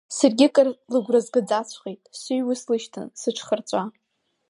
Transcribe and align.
Саргьы 0.15 0.47
кыр 0.55 0.67
лыгәра 0.91 1.19
згаӡаҵәҟьеит, 1.25 2.01
сыҩуа 2.19 2.55
слышьҭан, 2.61 3.07
сыҽхырҵәа. 3.19 3.83